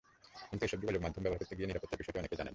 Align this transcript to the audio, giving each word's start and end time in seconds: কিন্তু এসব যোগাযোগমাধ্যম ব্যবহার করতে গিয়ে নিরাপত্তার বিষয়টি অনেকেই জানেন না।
কিন্তু 0.49 0.63
এসব 0.67 0.79
যোগাযোগমাধ্যম 0.83 1.21
ব্যবহার 1.23 1.41
করতে 1.41 1.55
গিয়ে 1.57 1.69
নিরাপত্তার 1.69 1.99
বিষয়টি 2.01 2.19
অনেকেই 2.21 2.37
জানেন 2.39 2.47
না। 2.47 2.49